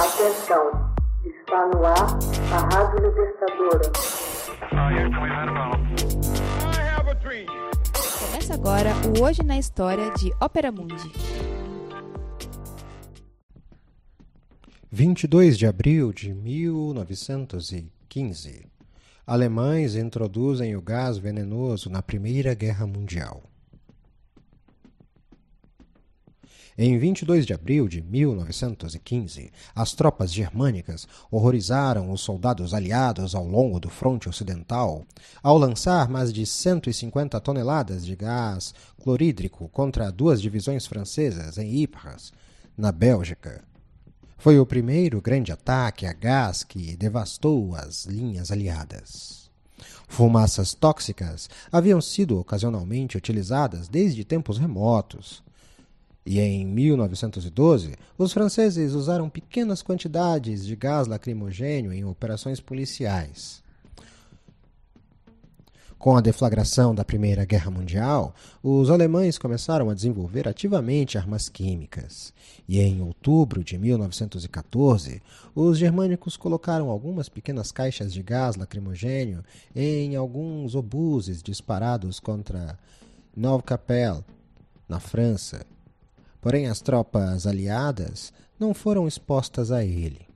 Atenção, 0.00 0.64
está 1.26 1.66
no 1.66 1.84
ar 1.84 2.16
a 2.54 2.58
Rádio 2.74 3.06
Libertadora. 3.06 3.92
Começa 8.18 8.54
agora 8.54 8.94
o 9.06 9.20
Hoje 9.22 9.42
na 9.42 9.58
História 9.58 10.10
de 10.12 10.32
Ópera 10.40 10.72
Mundi. 10.72 11.12
22 14.90 15.58
de 15.58 15.66
abril 15.66 16.14
de 16.14 16.32
1915. 16.32 18.66
Alemães 19.26 19.96
introduzem 19.96 20.74
o 20.76 20.80
gás 20.80 21.18
venenoso 21.18 21.90
na 21.90 22.00
Primeira 22.00 22.54
Guerra 22.54 22.86
Mundial. 22.86 23.49
Em 26.78 26.98
22 26.98 27.46
de 27.46 27.52
abril 27.52 27.88
de 27.88 28.00
1915, 28.00 29.50
as 29.74 29.92
tropas 29.92 30.32
germânicas 30.32 31.06
horrorizaram 31.30 32.10
os 32.10 32.20
soldados 32.20 32.72
aliados 32.72 33.34
ao 33.34 33.46
longo 33.46 33.80
do 33.80 33.90
fronte 33.90 34.28
ocidental 34.28 35.04
ao 35.42 35.58
lançar 35.58 36.08
mais 36.08 36.32
de 36.32 36.46
150 36.46 37.40
toneladas 37.40 38.04
de 38.06 38.14
gás 38.16 38.74
clorídrico 39.02 39.68
contra 39.68 40.10
duas 40.10 40.40
divisões 40.40 40.86
francesas 40.86 41.58
em 41.58 41.82
Ypres, 41.82 42.32
na 42.76 42.92
Bélgica. 42.92 43.62
Foi 44.38 44.58
o 44.58 44.64
primeiro 44.64 45.20
grande 45.20 45.52
ataque 45.52 46.06
a 46.06 46.12
gás 46.12 46.64
que 46.64 46.96
devastou 46.96 47.74
as 47.74 48.06
linhas 48.06 48.50
aliadas. 48.50 49.50
Fumaças 50.08 50.72
tóxicas 50.72 51.48
haviam 51.70 52.00
sido 52.00 52.38
ocasionalmente 52.38 53.16
utilizadas 53.16 53.86
desde 53.86 54.24
tempos 54.24 54.58
remotos. 54.58 55.42
E 56.24 56.38
em 56.38 56.66
1912, 56.66 57.94
os 58.18 58.32
franceses 58.32 58.92
usaram 58.92 59.28
pequenas 59.28 59.82
quantidades 59.82 60.66
de 60.66 60.76
gás 60.76 61.06
lacrimogênio 61.06 61.92
em 61.92 62.04
operações 62.04 62.60
policiais. 62.60 63.62
Com 66.00 66.16
a 66.16 66.22
deflagração 66.22 66.94
da 66.94 67.04
Primeira 67.04 67.44
Guerra 67.44 67.70
Mundial, 67.70 68.34
os 68.62 68.88
alemães 68.88 69.36
começaram 69.36 69.90
a 69.90 69.94
desenvolver 69.94 70.48
ativamente 70.48 71.18
armas 71.18 71.50
químicas. 71.50 72.32
E 72.66 72.80
em 72.80 73.02
outubro 73.02 73.62
de 73.62 73.76
1914, 73.76 75.20
os 75.54 75.76
germânicos 75.76 76.38
colocaram 76.38 76.88
algumas 76.88 77.28
pequenas 77.28 77.70
caixas 77.70 78.14
de 78.14 78.22
gás 78.22 78.56
lacrimogênio 78.56 79.44
em 79.76 80.16
alguns 80.16 80.74
obuses 80.74 81.42
disparados 81.42 82.18
contra 82.18 82.78
Neuve-Capelle, 83.36 84.24
na 84.88 85.00
França. 85.00 85.66
Porém, 86.40 86.66
as 86.66 86.80
tropas 86.80 87.46
aliadas 87.46 88.32
não 88.58 88.72
foram 88.72 89.06
expostas 89.06 89.70
a 89.70 89.84
ele. 89.84 90.30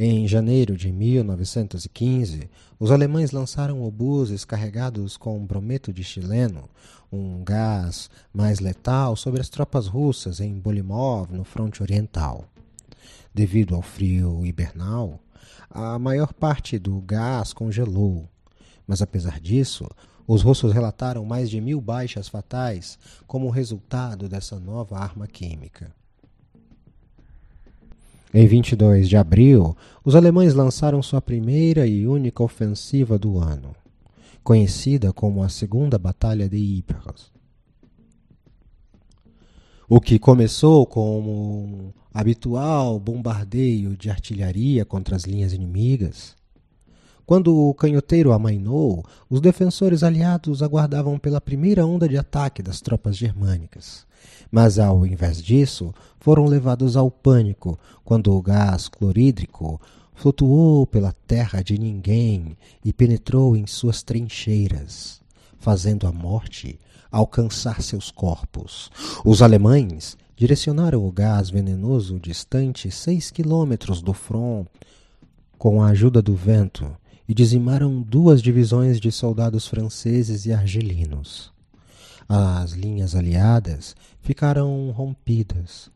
Em 0.00 0.28
janeiro 0.28 0.76
de 0.76 0.92
1915, 0.92 2.48
os 2.78 2.92
alemães 2.92 3.32
lançaram 3.32 3.82
obuses 3.82 4.44
carregados 4.44 5.16
com 5.16 5.44
brometo 5.44 5.92
de 5.92 6.04
chileno, 6.04 6.68
um 7.10 7.42
gás 7.42 8.08
mais 8.32 8.60
letal, 8.60 9.16
sobre 9.16 9.40
as 9.40 9.48
tropas 9.48 9.88
russas 9.88 10.38
em 10.38 10.54
Bolimov, 10.54 11.32
no 11.32 11.42
fronte 11.42 11.82
oriental. 11.82 12.44
Devido 13.34 13.74
ao 13.74 13.82
frio 13.82 14.46
hibernal, 14.46 15.18
a 15.68 15.98
maior 15.98 16.32
parte 16.32 16.78
do 16.78 17.00
gás 17.00 17.52
congelou, 17.52 18.28
mas 18.86 19.02
apesar 19.02 19.40
disso, 19.40 19.88
os 20.28 20.42
russos 20.42 20.74
relataram 20.74 21.24
mais 21.24 21.48
de 21.48 21.58
mil 21.58 21.80
baixas 21.80 22.28
fatais 22.28 22.98
como 23.26 23.48
resultado 23.48 24.28
dessa 24.28 24.60
nova 24.60 24.98
arma 24.98 25.26
química. 25.26 25.90
Em 28.32 28.46
22 28.46 29.08
de 29.08 29.16
abril, 29.16 29.74
os 30.04 30.14
alemães 30.14 30.52
lançaram 30.52 31.02
sua 31.02 31.22
primeira 31.22 31.86
e 31.86 32.06
única 32.06 32.42
ofensiva 32.42 33.18
do 33.18 33.38
ano, 33.38 33.74
conhecida 34.44 35.14
como 35.14 35.42
a 35.42 35.48
Segunda 35.48 35.98
Batalha 35.98 36.46
de 36.46 36.58
Ypres. 36.58 37.32
O 39.88 40.02
que 40.02 40.18
começou 40.18 40.84
como 40.84 41.30
um 41.30 41.92
habitual 42.12 43.00
bombardeio 43.00 43.96
de 43.96 44.10
artilharia 44.10 44.84
contra 44.84 45.16
as 45.16 45.24
linhas 45.24 45.54
inimigas, 45.54 46.36
quando 47.28 47.54
o 47.54 47.74
canhoteiro 47.74 48.32
amainou, 48.32 49.04
os 49.28 49.38
defensores 49.38 50.02
aliados 50.02 50.62
aguardavam 50.62 51.18
pela 51.18 51.42
primeira 51.42 51.84
onda 51.84 52.08
de 52.08 52.16
ataque 52.16 52.62
das 52.62 52.80
tropas 52.80 53.18
germânicas. 53.18 54.06
Mas, 54.50 54.78
ao 54.78 55.04
invés 55.04 55.42
disso, 55.42 55.92
foram 56.18 56.46
levados 56.46 56.96
ao 56.96 57.10
pânico 57.10 57.78
quando 58.02 58.32
o 58.32 58.40
gás 58.40 58.88
clorídrico 58.88 59.78
flutuou 60.14 60.86
pela 60.86 61.12
terra 61.26 61.60
de 61.60 61.78
ninguém 61.78 62.56
e 62.82 62.94
penetrou 62.94 63.54
em 63.54 63.66
suas 63.66 64.02
trincheiras, 64.02 65.20
fazendo 65.58 66.06
a 66.06 66.12
morte 66.12 66.80
alcançar 67.12 67.82
seus 67.82 68.10
corpos. 68.10 68.90
Os 69.22 69.42
alemães 69.42 70.16
direcionaram 70.34 71.06
o 71.06 71.12
gás 71.12 71.50
venenoso 71.50 72.18
distante 72.18 72.90
seis 72.90 73.30
quilômetros 73.30 74.00
do 74.00 74.14
front 74.14 74.66
com 75.58 75.82
a 75.82 75.88
ajuda 75.88 76.22
do 76.22 76.34
vento 76.34 76.90
e 77.28 77.34
dizimaram 77.34 78.00
duas 78.00 78.40
divisões 78.40 78.98
de 78.98 79.12
soldados 79.12 79.68
franceses 79.68 80.46
e 80.46 80.52
argelinos. 80.52 81.52
As 82.26 82.72
linhas 82.72 83.14
aliadas 83.14 83.94
ficaram 84.22 84.90
rompidas, 84.90 85.90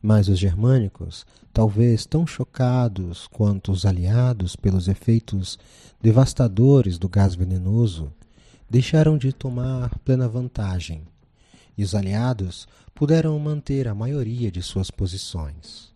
mas 0.00 0.28
os 0.28 0.38
germânicos, 0.38 1.26
talvez 1.52 2.06
tão 2.06 2.26
chocados 2.26 3.26
quanto 3.26 3.72
os 3.72 3.84
aliados 3.84 4.54
pelos 4.54 4.86
efeitos 4.86 5.58
devastadores 6.00 6.98
do 6.98 7.08
gás 7.08 7.34
venenoso, 7.34 8.12
deixaram 8.70 9.18
de 9.18 9.32
tomar 9.32 9.98
plena 10.00 10.28
vantagem, 10.28 11.02
e 11.76 11.82
os 11.82 11.94
aliados 11.94 12.68
puderam 12.94 13.38
manter 13.38 13.88
a 13.88 13.94
maioria 13.94 14.50
de 14.50 14.62
suas 14.62 14.90
posições. 14.90 15.92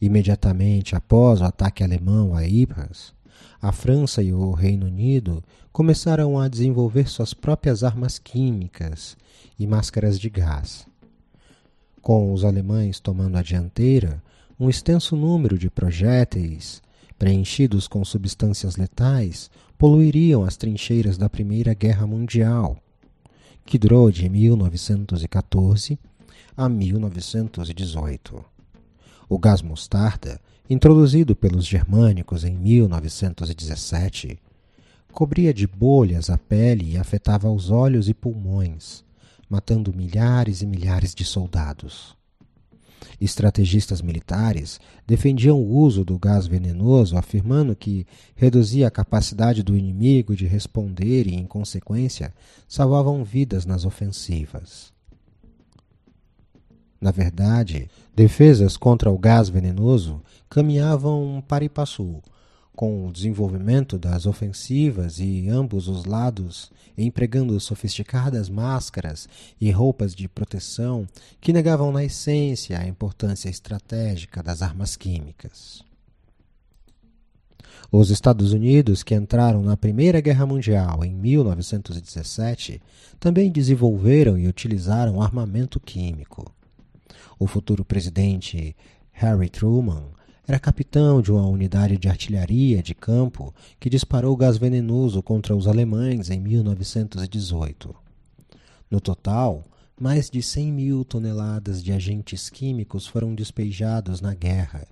Imediatamente 0.00 0.94
após 0.94 1.40
o 1.40 1.44
ataque 1.44 1.82
alemão 1.82 2.34
a 2.34 2.46
Ypres, 2.46 3.14
a 3.60 3.72
França 3.72 4.22
e 4.22 4.32
o 4.32 4.52
Reino 4.52 4.86
Unido 4.86 5.42
começaram 5.72 6.38
a 6.38 6.48
desenvolver 6.48 7.08
suas 7.08 7.34
próprias 7.34 7.82
armas 7.82 8.18
químicas 8.18 9.16
e 9.58 9.66
máscaras 9.66 10.18
de 10.18 10.30
gás. 10.30 10.86
Com 12.00 12.32
os 12.32 12.44
alemães 12.44 13.00
tomando 13.00 13.36
a 13.36 13.42
dianteira, 13.42 14.22
um 14.58 14.70
extenso 14.70 15.16
número 15.16 15.58
de 15.58 15.68
projéteis, 15.68 16.82
preenchidos 17.18 17.88
com 17.88 18.04
substâncias 18.04 18.76
letais, 18.76 19.50
poluiriam 19.76 20.44
as 20.44 20.56
trincheiras 20.56 21.18
da 21.18 21.28
Primeira 21.28 21.74
Guerra 21.74 22.06
Mundial, 22.06 22.78
que 23.64 23.78
durou 23.78 24.10
de 24.10 24.28
1914 24.28 25.98
a 26.56 26.68
1918. 26.68 28.55
O 29.28 29.38
gás 29.38 29.60
mostarda 29.62 30.40
introduzido 30.68 31.36
pelos 31.36 31.64
germânicos 31.64 32.44
em 32.44 32.56
1917, 32.56 34.38
cobria 35.12 35.54
de 35.54 35.66
bolhas 35.66 36.28
a 36.28 36.36
pele 36.36 36.92
e 36.92 36.98
afetava 36.98 37.50
os 37.50 37.70
olhos 37.70 38.08
e 38.08 38.14
pulmões, 38.14 39.04
matando 39.48 39.94
milhares 39.94 40.62
e 40.62 40.66
milhares 40.66 41.14
de 41.14 41.24
soldados. 41.24 42.16
Estrategistas 43.20 44.02
militares 44.02 44.80
defendiam 45.06 45.58
o 45.58 45.76
uso 45.76 46.04
do 46.04 46.18
gás 46.18 46.46
venenoso, 46.46 47.16
afirmando 47.16 47.76
que 47.76 48.06
reduzia 48.34 48.88
a 48.88 48.90
capacidade 48.90 49.62
do 49.62 49.76
inimigo 49.76 50.34
de 50.34 50.46
responder 50.46 51.26
e, 51.26 51.34
em 51.34 51.46
consequência, 51.46 52.34
salvavam 52.66 53.24
vidas 53.24 53.64
nas 53.64 53.84
ofensivas. 53.84 54.95
Na 57.06 57.12
verdade, 57.12 57.88
defesas 58.16 58.76
contra 58.76 59.12
o 59.12 59.16
gás 59.16 59.48
venenoso 59.48 60.20
caminhavam 60.50 61.40
para 61.46 61.64
e 61.64 61.68
passo, 61.68 62.20
com 62.74 63.06
o 63.06 63.12
desenvolvimento 63.12 63.96
das 63.96 64.26
ofensivas 64.26 65.20
e 65.20 65.48
ambos 65.48 65.86
os 65.86 66.04
lados 66.04 66.68
empregando 66.98 67.60
sofisticadas 67.60 68.48
máscaras 68.48 69.28
e 69.60 69.70
roupas 69.70 70.16
de 70.16 70.26
proteção 70.26 71.06
que 71.40 71.52
negavam 71.52 71.92
na 71.92 72.02
essência 72.02 72.76
a 72.76 72.88
importância 72.88 73.48
estratégica 73.48 74.42
das 74.42 74.60
armas 74.60 74.96
químicas. 74.96 75.84
Os 77.92 78.10
Estados 78.10 78.52
Unidos, 78.52 79.04
que 79.04 79.14
entraram 79.14 79.62
na 79.62 79.76
Primeira 79.76 80.20
Guerra 80.20 80.44
Mundial 80.44 81.04
em 81.04 81.14
1917, 81.14 82.82
também 83.20 83.48
desenvolveram 83.48 84.36
e 84.36 84.48
utilizaram 84.48 85.22
armamento 85.22 85.78
químico. 85.78 86.55
O 87.38 87.46
futuro 87.46 87.84
presidente 87.84 88.76
Harry 89.12 89.48
Truman 89.48 90.04
era 90.46 90.58
capitão 90.58 91.20
de 91.20 91.32
uma 91.32 91.46
unidade 91.46 91.96
de 91.96 92.08
artilharia 92.08 92.82
de 92.82 92.94
campo 92.94 93.52
que 93.80 93.90
disparou 93.90 94.36
gás 94.36 94.56
venenoso 94.56 95.22
contra 95.22 95.56
os 95.56 95.66
alemães 95.66 96.30
em 96.30 96.38
1918. 96.38 97.94
No 98.88 99.00
total, 99.00 99.64
mais 99.98 100.30
de 100.30 100.42
100 100.42 100.72
mil 100.72 101.04
toneladas 101.04 101.82
de 101.82 101.92
agentes 101.92 102.48
químicos 102.48 103.06
foram 103.06 103.34
despejados 103.34 104.20
na 104.20 104.34
guerra. 104.34 104.86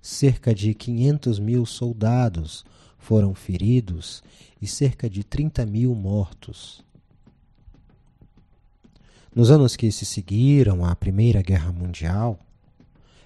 Cerca 0.00 0.54
de 0.54 0.72
500 0.72 1.38
mil 1.38 1.66
soldados 1.66 2.64
foram 2.98 3.34
feridos 3.34 4.22
e 4.62 4.66
cerca 4.66 5.10
de 5.10 5.22
30 5.22 5.66
mil 5.66 5.94
mortos. 5.94 6.82
Nos 9.34 9.50
anos 9.50 9.74
que 9.74 9.90
se 9.90 10.06
seguiram 10.06 10.84
à 10.84 10.94
Primeira 10.94 11.42
Guerra 11.42 11.72
Mundial, 11.72 12.38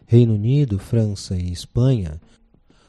Reino 0.07 0.33
Unido, 0.33 0.79
França 0.79 1.37
e 1.37 1.53
Espanha 1.53 2.19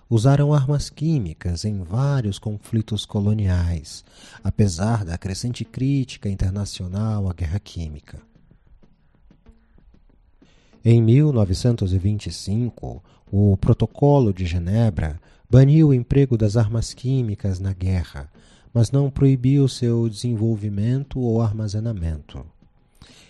usaram 0.09 0.53
armas 0.53 0.89
químicas 0.89 1.65
em 1.65 1.83
vários 1.83 2.39
conflitos 2.39 3.05
coloniais, 3.05 4.05
apesar 4.41 5.03
da 5.03 5.17
crescente 5.17 5.65
crítica 5.65 6.29
internacional 6.29 7.29
à 7.29 7.33
guerra 7.33 7.59
química. 7.59 8.21
Em 10.83 11.01
1925, 11.01 13.03
o 13.29 13.57
Protocolo 13.57 14.33
de 14.33 14.45
Genebra 14.45 15.19
baniu 15.49 15.89
o 15.89 15.93
emprego 15.93 16.37
das 16.37 16.55
armas 16.55 16.93
químicas 16.93 17.59
na 17.59 17.73
guerra, 17.73 18.31
mas 18.73 18.91
não 18.91 19.11
proibiu 19.11 19.67
seu 19.67 20.07
desenvolvimento 20.07 21.19
ou 21.19 21.41
armazenamento. 21.41 22.45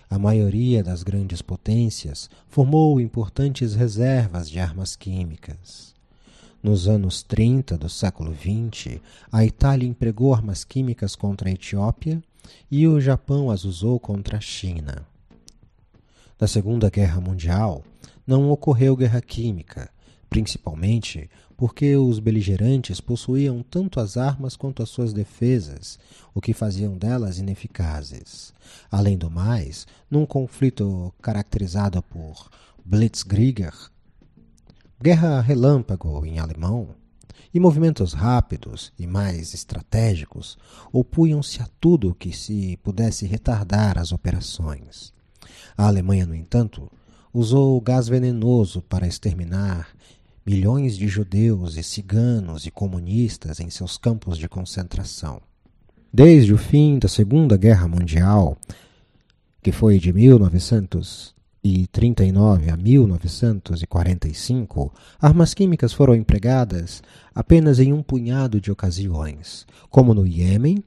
A 0.09 0.17
maioria 0.17 0.83
das 0.83 1.03
grandes 1.03 1.39
potências 1.39 2.31
formou 2.47 2.99
importantes 2.99 3.75
reservas 3.75 4.49
de 4.49 4.59
armas 4.59 4.95
químicas. 4.95 5.93
Nos 6.63 6.87
anos 6.87 7.21
30 7.21 7.77
do 7.77 7.87
século 7.87 8.33
XX, 8.33 8.99
a 9.31 9.45
Itália 9.45 9.87
empregou 9.87 10.33
armas 10.33 10.63
químicas 10.63 11.15
contra 11.15 11.47
a 11.47 11.51
Etiópia 11.51 12.19
e 12.71 12.87
o 12.87 12.99
Japão 12.99 13.51
as 13.51 13.65
usou 13.65 13.99
contra 13.99 14.37
a 14.37 14.41
China. 14.41 15.05
Na 16.41 16.47
Segunda 16.47 16.89
Guerra 16.89 17.21
Mundial, 17.21 17.83
não 18.25 18.49
ocorreu 18.49 18.95
guerra 18.95 19.21
química, 19.21 19.91
principalmente 20.27 21.29
porque 21.59 21.97
os 21.97 22.19
beligerantes 22.19 23.01
possuíam 23.01 23.61
tanto 23.61 23.99
as 23.99 24.15
armas 24.15 24.55
quanto 24.55 24.81
as 24.81 24.87
suas 24.87 25.11
defesas, 25.11 25.99
o 26.33 26.39
que 26.39 26.53
faziam 26.53 26.97
delas 26.97 27.37
ineficazes. 27.37 28.53
Além 28.89 29.17
do 29.17 29.29
mais, 29.29 29.85
num 30.09 30.25
conflito 30.25 31.13
caracterizado 31.21 32.01
por 32.01 32.49
Blitzkrieger, 32.85 33.73
guerra 35.01 35.41
relâmpago 35.41 36.25
em 36.25 36.39
alemão, 36.39 36.95
e 37.53 37.59
movimentos 37.59 38.13
rápidos 38.13 38.93
e 38.97 39.05
mais 39.05 39.53
estratégicos 39.53 40.57
opunham-se 40.93 41.61
a 41.61 41.67
tudo 41.77 42.15
que 42.15 42.31
se 42.31 42.77
pudesse 42.77 43.25
retardar 43.25 43.97
as 43.97 44.13
operações. 44.13 45.13
A 45.75 45.87
Alemanha, 45.87 46.25
no 46.25 46.35
entanto, 46.35 46.89
usou 47.33 47.81
gás 47.81 48.07
venenoso 48.07 48.81
para 48.81 49.05
exterminar 49.05 49.89
milhões 50.49 50.97
de 50.97 51.07
judeus 51.07 51.77
e 51.77 51.83
ciganos 51.83 52.65
e 52.65 52.71
comunistas 52.71 53.59
em 53.59 53.69
seus 53.69 53.99
campos 53.99 54.35
de 54.35 54.49
concentração. 54.49 55.39
Desde 56.11 56.51
o 56.51 56.57
fim 56.57 56.97
da 56.97 57.07
Segunda 57.07 57.55
Guerra 57.55 57.87
Mundial, 57.87 58.57
que 59.61 59.71
foi 59.71 59.99
de 59.99 60.11
1939 60.11 62.71
a 62.71 62.75
1945, 62.75 64.91
armas 65.21 65.53
químicas 65.53 65.93
foram 65.93 66.15
empregadas 66.15 67.03
apenas 67.35 67.77
em 67.77 67.93
um 67.93 68.01
punhado 68.01 68.59
de 68.59 68.71
ocasiões, 68.71 69.67
como 69.87 70.15
no 70.15 70.25
Iêmen, 70.25 70.83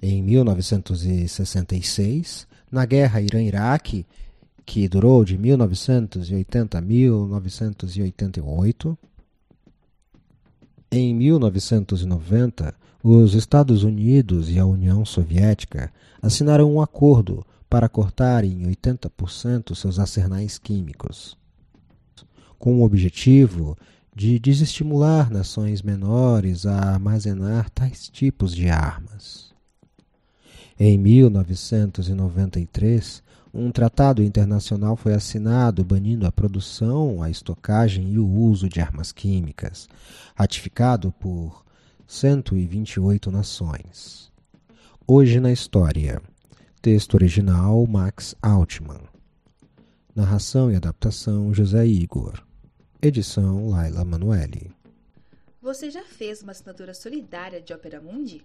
em 0.00 0.22
1966, 0.22 2.46
na 2.70 2.86
Guerra 2.86 3.20
Irã-Iraque 3.20 4.06
que 4.66 4.86
durou 4.88 5.24
de 5.24 5.38
1980 5.38 6.76
a 6.76 6.80
1988. 6.82 8.98
Em 10.90 11.14
1990, 11.14 12.74
os 13.02 13.34
Estados 13.34 13.82
Unidos 13.84 14.50
e 14.50 14.58
a 14.58 14.66
União 14.66 15.04
Soviética 15.04 15.92
assinaram 16.20 16.74
um 16.74 16.80
acordo 16.80 17.46
para 17.70 17.88
cortar 17.88 18.42
em 18.44 18.64
80% 18.64 19.76
seus 19.76 20.00
arsenais 20.00 20.58
químicos, 20.58 21.38
com 22.58 22.80
o 22.80 22.84
objetivo 22.84 23.78
de 24.14 24.38
desestimular 24.38 25.30
nações 25.30 25.82
menores 25.82 26.64
a 26.66 26.94
armazenar 26.94 27.70
tais 27.70 28.08
tipos 28.08 28.54
de 28.54 28.68
armas. 28.68 29.45
Em 30.78 30.98
1993, 30.98 33.22
um 33.52 33.70
tratado 33.70 34.22
internacional 34.22 34.94
foi 34.94 35.14
assinado 35.14 35.82
banindo 35.82 36.26
a 36.26 36.32
produção, 36.32 37.22
a 37.22 37.30
estocagem 37.30 38.12
e 38.12 38.18
o 38.18 38.28
uso 38.28 38.68
de 38.68 38.78
armas 38.78 39.10
químicas, 39.10 39.88
ratificado 40.34 41.10
por 41.12 41.64
128 42.06 43.30
nações. 43.30 44.30
Hoje 45.06 45.40
na 45.40 45.50
História. 45.50 46.20
Texto 46.82 47.14
original 47.14 47.86
Max 47.86 48.34
Altman. 48.42 49.00
Narração 50.14 50.70
e 50.70 50.76
adaptação 50.76 51.54
José 51.54 51.86
Igor. 51.86 52.44
Edição 53.00 53.70
Laila 53.70 54.04
Manuelle. 54.04 54.70
Você 55.62 55.90
já 55.90 56.04
fez 56.04 56.42
uma 56.42 56.52
assinatura 56.52 56.92
solidária 56.92 57.62
de 57.62 57.72
Opera 57.72 57.98
Mundi? 58.00 58.44